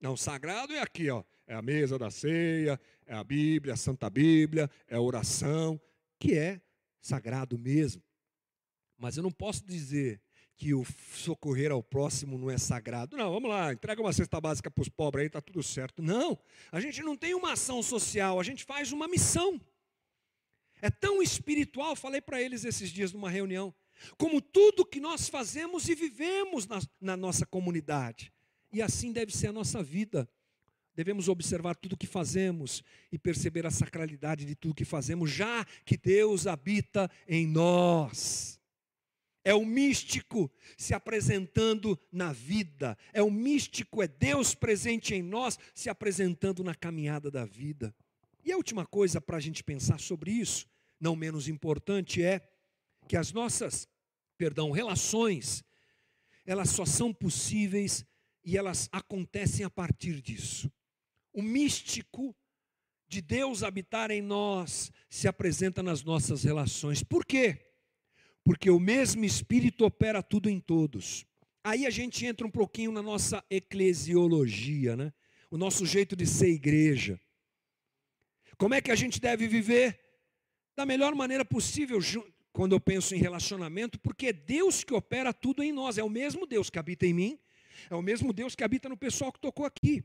[0.00, 1.24] Não, sagrado é aqui, ó.
[1.46, 5.80] É a mesa da ceia, é a Bíblia, a Santa Bíblia, é a oração,
[6.18, 6.60] que é
[7.00, 8.02] sagrado mesmo.
[8.98, 10.20] Mas eu não posso dizer
[10.56, 13.16] que o socorrer ao próximo não é sagrado.
[13.16, 16.02] Não, vamos lá, entrega uma cesta básica para os pobres aí, está tudo certo.
[16.02, 16.38] Não,
[16.72, 19.60] a gente não tem uma ação social, a gente faz uma missão.
[20.82, 23.74] É tão espiritual, falei para eles esses dias numa reunião,
[24.16, 28.32] como tudo que nós fazemos e vivemos na, na nossa comunidade.
[28.72, 30.28] E assim deve ser a nossa vida.
[30.94, 35.96] Devemos observar tudo que fazemos e perceber a sacralidade de tudo que fazemos, já que
[35.96, 38.58] Deus habita em nós.
[39.44, 42.98] É o místico se apresentando na vida.
[43.12, 47.94] É o místico, é Deus presente em nós se apresentando na caminhada da vida.
[48.44, 50.66] E a última coisa para a gente pensar sobre isso,
[51.00, 52.40] não menos importante, é
[53.06, 53.88] que as nossas,
[54.36, 55.64] perdão, relações,
[56.44, 58.04] elas só são possíveis
[58.48, 60.70] e elas acontecem a partir disso.
[61.32, 62.36] O místico
[63.06, 67.02] de Deus habitar em nós se apresenta nas nossas relações.
[67.02, 67.68] Por quê?
[68.48, 71.26] porque o mesmo Espírito opera tudo em todos.
[71.62, 75.12] Aí a gente entra um pouquinho na nossa eclesiologia, né?
[75.50, 77.20] o nosso jeito de ser igreja.
[78.56, 80.00] Como é que a gente deve viver?
[80.74, 81.98] Da melhor maneira possível,
[82.50, 86.08] quando eu penso em relacionamento, porque é Deus que opera tudo em nós, é o
[86.08, 87.38] mesmo Deus que habita em mim,
[87.90, 90.04] é o mesmo Deus que habita no pessoal que tocou aqui.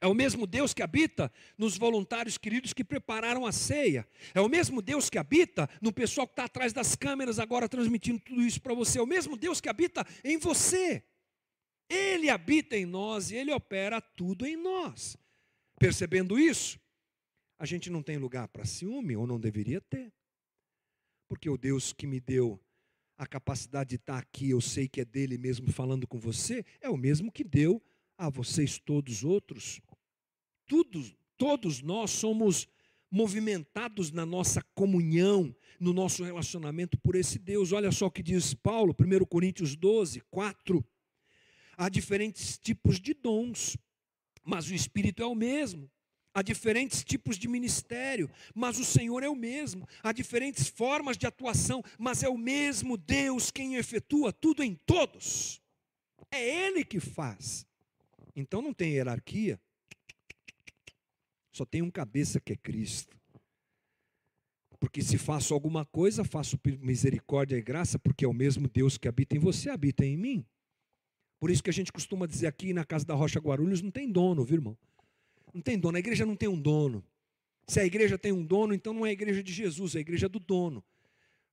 [0.00, 4.04] É o mesmo Deus que habita nos voluntários queridos que prepararam a ceia.
[4.34, 8.18] É o mesmo Deus que habita no pessoal que está atrás das câmeras agora transmitindo
[8.18, 8.98] tudo isso para você.
[8.98, 11.04] É o mesmo Deus que habita em você.
[11.88, 15.16] Ele habita em nós e ele opera tudo em nós.
[15.78, 16.80] Percebendo isso,
[17.56, 20.12] a gente não tem lugar para ciúme, ou não deveria ter.
[21.28, 22.60] Porque o Deus que me deu
[23.22, 26.88] a capacidade de estar aqui, eu sei que é dele mesmo falando com você, é
[26.88, 27.82] o mesmo que deu
[28.18, 29.80] a vocês todos outros
[30.72, 32.66] todos, todos nós somos
[33.10, 37.72] movimentados na nossa comunhão, no nosso relacionamento por esse Deus.
[37.72, 40.82] Olha só o que diz Paulo, 1 Coríntios 12, 4.
[41.76, 43.76] Há diferentes tipos de dons,
[44.42, 45.90] mas o Espírito é o mesmo.
[46.34, 49.86] Há diferentes tipos de ministério, mas o Senhor é o mesmo.
[50.02, 55.60] Há diferentes formas de atuação, mas é o mesmo Deus quem efetua tudo em todos.
[56.30, 57.66] É Ele que faz.
[58.34, 59.60] Então não tem hierarquia.
[61.52, 63.20] Só tem um cabeça que é Cristo.
[64.80, 69.06] Porque se faço alguma coisa, faço misericórdia e graça, porque é o mesmo Deus que
[69.06, 70.46] habita em você, habita em mim.
[71.38, 74.10] Por isso que a gente costuma dizer aqui na casa da Rocha Guarulhos, não tem
[74.10, 74.78] dono, viu, irmão?
[75.52, 77.04] Não tem dono, a igreja não tem um dono.
[77.66, 80.00] Se a igreja tem um dono, então não é a igreja de Jesus, é a
[80.00, 80.82] igreja do dono.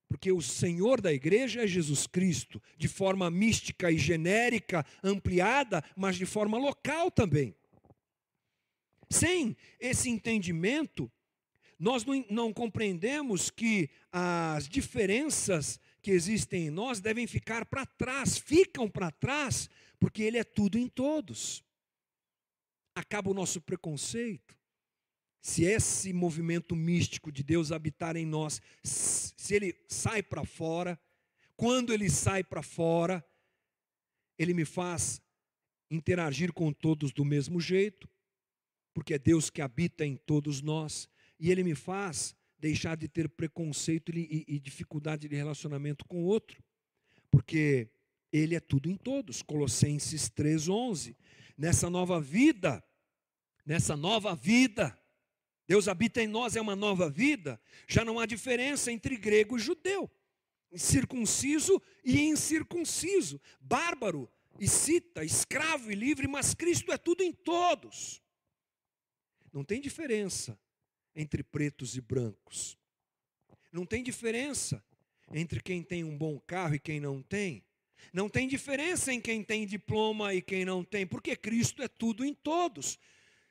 [0.08, 6.16] Porque o Senhor da igreja é Jesus Cristo, de forma mística e genérica, ampliada, mas
[6.16, 7.56] de forma local também.
[9.10, 11.12] Sem esse entendimento,
[11.78, 18.38] nós não, não, compreendemos que as diferenças que existem em nós devem ficar para trás,
[18.38, 19.70] ficam para trás,
[20.00, 21.64] porque Ele é tudo em todos
[23.00, 24.58] acaba o nosso preconceito.
[25.42, 31.00] Se esse movimento místico de Deus habitar em nós, se ele sai para fora,
[31.56, 33.26] quando ele sai para fora,
[34.38, 35.22] ele me faz
[35.90, 38.08] interagir com todos do mesmo jeito,
[38.94, 43.30] porque é Deus que habita em todos nós, e ele me faz deixar de ter
[43.30, 46.62] preconceito e, e dificuldade de relacionamento com o outro,
[47.32, 47.90] porque
[48.32, 49.42] ele é tudo em todos.
[49.42, 51.16] Colossenses 3:11.
[51.58, 52.84] Nessa nova vida,
[53.66, 54.98] nessa nova vida.
[55.68, 57.62] Deus habita em nós, é uma nova vida.
[57.88, 60.10] Já não há diferença entre grego e judeu,
[60.76, 64.28] circunciso e incircunciso, bárbaro
[64.60, 68.22] e cita, escravo e livre, mas Cristo é tudo em todos.
[69.54, 70.60] Não tem diferença
[71.16, 72.78] entre pretos e brancos.
[73.72, 74.84] Não tem diferença
[75.32, 77.64] entre quem tem um bom carro e quem não tem.
[78.12, 82.26] Não tem diferença em quem tem diploma e quem não tem, porque Cristo é tudo
[82.26, 82.98] em todos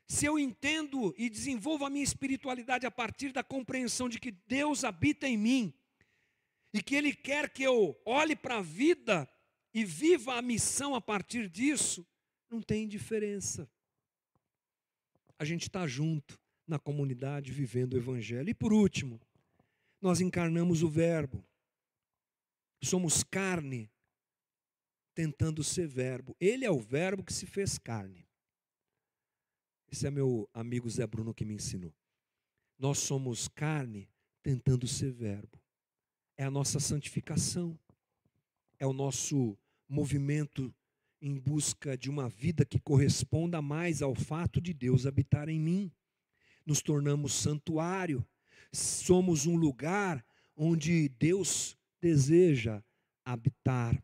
[0.08, 4.82] se eu entendo e desenvolvo a minha espiritualidade a partir da compreensão de que Deus
[4.82, 5.74] habita em mim
[6.72, 9.28] e que Ele quer que eu olhe para a vida
[9.74, 12.06] e viva a missão a partir disso,
[12.50, 13.70] não tem diferença.
[15.38, 18.48] A gente está junto na comunidade vivendo o Evangelho.
[18.48, 19.20] E por último,
[20.00, 21.44] nós encarnamos o Verbo.
[22.82, 23.90] Somos carne
[25.14, 26.34] tentando ser Verbo.
[26.40, 28.27] Ele é o Verbo que se fez carne.
[29.90, 31.94] Esse é meu amigo Zé Bruno que me ensinou.
[32.78, 34.08] Nós somos carne
[34.42, 35.58] tentando ser verbo.
[36.36, 37.78] É a nossa santificação.
[38.78, 39.58] É o nosso
[39.88, 40.72] movimento
[41.20, 45.90] em busca de uma vida que corresponda mais ao fato de Deus habitar em mim.
[46.64, 48.24] Nos tornamos santuário.
[48.72, 50.24] Somos um lugar
[50.54, 52.82] onde Deus deseja
[53.24, 54.00] habitar.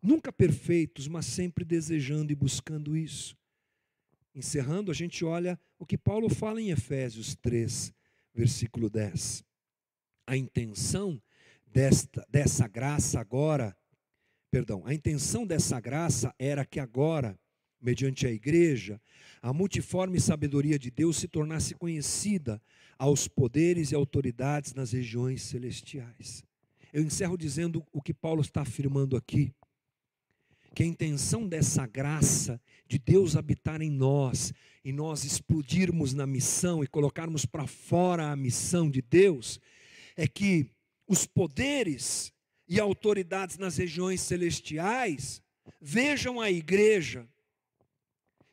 [0.00, 3.36] Nunca perfeitos, mas sempre desejando e buscando isso.
[4.34, 7.94] Encerrando, a gente olha o que Paulo fala em Efésios 3,
[8.34, 9.44] versículo 10.
[10.26, 11.22] A intenção
[11.64, 13.76] desta, dessa graça agora,
[14.50, 17.38] perdão, a intenção dessa graça era que agora,
[17.80, 19.00] mediante a igreja,
[19.40, 22.60] a multiforme sabedoria de Deus se tornasse conhecida
[22.98, 26.42] aos poderes e autoridades nas regiões celestiais.
[26.92, 29.54] Eu encerro dizendo o que Paulo está afirmando aqui
[30.74, 34.52] que a intenção dessa graça de Deus habitar em nós
[34.84, 39.60] e nós explodirmos na missão e colocarmos para fora a missão de Deus,
[40.16, 40.68] é que
[41.06, 42.32] os poderes
[42.68, 45.40] e autoridades nas regiões celestiais
[45.80, 47.28] vejam a igreja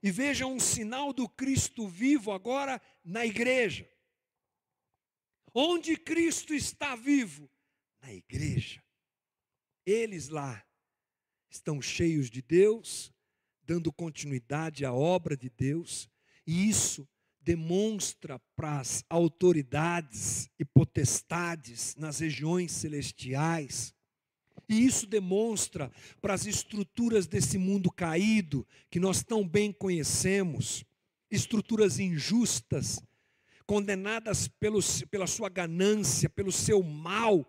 [0.03, 3.89] e vejam um sinal do Cristo vivo agora na igreja.
[5.53, 7.49] Onde Cristo está vivo?
[8.01, 8.81] Na igreja.
[9.85, 10.63] Eles lá
[11.51, 13.11] estão cheios de Deus,
[13.63, 16.09] dando continuidade à obra de Deus,
[16.47, 17.07] e isso
[17.41, 23.93] demonstra para as autoridades e potestades nas regiões celestiais,
[24.69, 25.91] e isso demonstra
[26.21, 30.85] para as estruturas desse mundo caído, que nós tão bem conhecemos,
[31.29, 33.03] estruturas injustas,
[33.65, 37.45] condenadas pelos, pela sua ganância, pelo seu mal,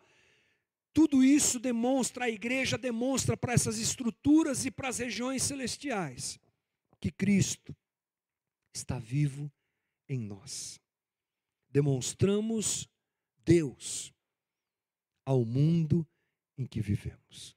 [0.92, 6.38] tudo isso demonstra, a igreja demonstra para essas estruturas e para as regiões celestiais
[7.00, 7.74] que Cristo
[8.74, 9.50] está vivo
[10.08, 10.78] em nós.
[11.70, 12.88] Demonstramos
[13.44, 14.12] Deus
[15.24, 16.06] ao mundo
[16.58, 17.56] em que vivemos.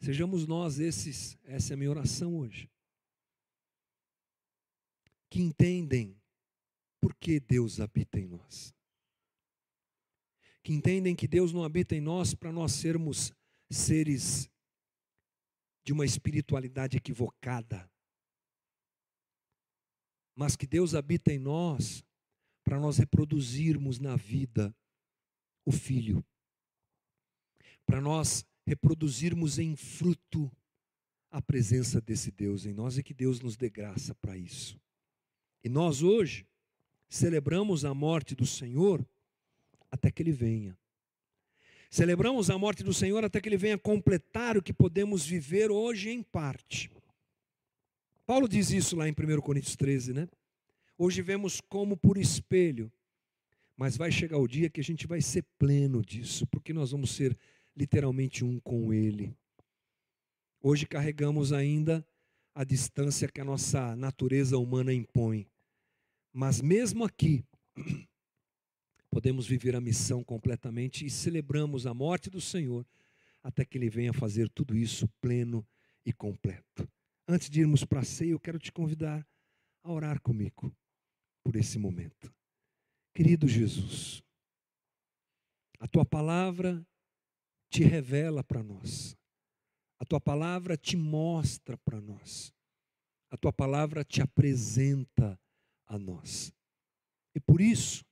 [0.00, 2.70] Sejamos nós esses, essa é a minha oração hoje.
[5.30, 6.20] Que entendem
[7.00, 8.74] por que Deus habita em nós
[10.62, 13.32] que entendem que Deus não habita em nós para nós sermos
[13.70, 14.50] seres
[15.84, 17.90] de uma espiritualidade equivocada,
[20.34, 22.04] mas que Deus habita em nós
[22.64, 24.74] para nós reproduzirmos na vida
[25.64, 26.24] o filho,
[27.86, 30.50] para nós reproduzirmos em fruto
[31.30, 34.80] a presença desse Deus em nós e que Deus nos dê graça para isso.
[35.62, 36.46] E nós hoje
[37.08, 39.06] celebramos a morte do Senhor
[39.90, 40.76] até que Ele venha.
[41.90, 46.10] Celebramos a morte do Senhor até que Ele venha completar o que podemos viver hoje
[46.10, 46.90] em parte.
[48.24, 50.28] Paulo diz isso lá em 1 Coríntios 13, né?
[50.96, 52.92] Hoje vemos como por espelho,
[53.76, 57.10] mas vai chegar o dia que a gente vai ser pleno disso, porque nós vamos
[57.10, 57.36] ser
[57.76, 59.34] literalmente um com Ele.
[60.62, 62.06] Hoje carregamos ainda
[62.54, 65.46] a distância que a nossa natureza humana impõe,
[66.32, 67.42] mas mesmo aqui,
[69.10, 72.86] podemos viver a missão completamente e celebramos a morte do Senhor
[73.42, 75.66] até que Ele venha fazer tudo isso pleno
[76.04, 76.88] e completo.
[77.26, 79.26] Antes de irmos para a ceia, eu quero te convidar
[79.82, 80.74] a orar comigo
[81.42, 82.32] por esse momento.
[83.14, 84.22] Querido Jesus,
[85.78, 86.86] a tua palavra
[87.70, 89.16] te revela para nós,
[89.98, 92.52] a tua palavra te mostra para nós,
[93.30, 95.38] a tua palavra te apresenta
[95.86, 96.52] a nós.
[97.34, 98.04] E por isso,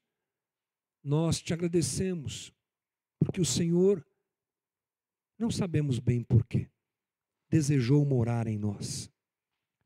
[1.08, 2.52] nós te agradecemos,
[3.18, 4.06] porque o Senhor,
[5.38, 6.70] não sabemos bem porquê,
[7.48, 9.10] desejou morar em nós,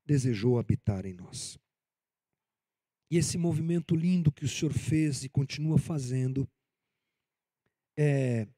[0.05, 1.57] desejou habitar em nós.
[3.09, 6.49] E esse movimento lindo que o Senhor fez e continua fazendo
[7.97, 8.49] é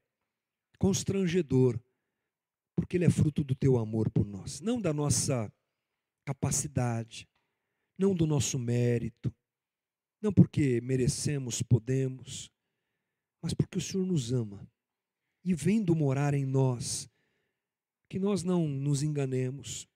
[0.79, 1.79] constrangedor,
[2.75, 5.53] porque ele é fruto do teu amor por nós, não da nossa
[6.25, 7.29] capacidade,
[7.95, 9.31] não do nosso mérito,
[10.19, 12.54] não porque merecemos, podemos,
[13.45, 14.67] mas porque o Senhor nos ama.
[15.43, 17.07] E vendo morar em nós,
[18.09, 19.87] que nós não nos enganemos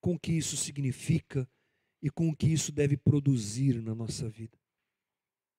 [0.00, 1.50] com o que isso significa
[2.00, 4.56] e com o que isso deve produzir na nossa vida.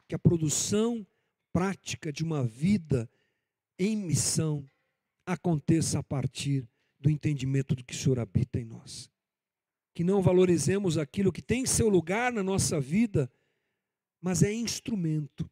[0.07, 1.05] Que a produção
[1.51, 3.11] prática de uma vida
[3.77, 4.65] em missão
[5.25, 6.65] aconteça a partir
[6.97, 9.11] do entendimento do que o Senhor habita em nós.
[9.93, 13.29] Que não valorizemos aquilo que tem seu lugar na nossa vida,
[14.21, 15.51] mas é instrumento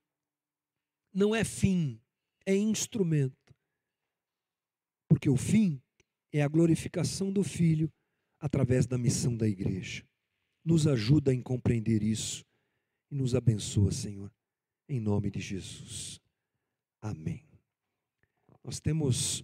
[1.15, 1.99] não é fim,
[2.45, 3.55] é instrumento.
[5.07, 5.81] Porque o fim
[6.31, 7.89] é a glorificação do Filho
[8.37, 10.05] através da missão da igreja.
[10.63, 12.43] Nos ajuda em compreender isso
[13.09, 14.29] e nos abençoa, Senhor,
[14.89, 16.19] em nome de Jesus.
[17.01, 17.47] Amém.
[18.61, 19.41] Nós temos